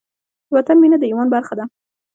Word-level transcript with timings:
د 0.47 0.49
وطن 0.55 0.77
مینه 0.81 0.97
د 0.99 1.03
ایمان 1.09 1.27
برخه 1.35 1.53
ده. 1.59 1.65